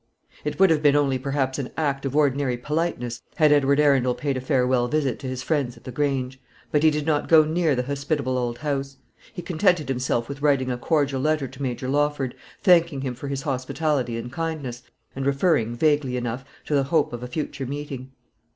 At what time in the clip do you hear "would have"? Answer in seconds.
0.59-0.81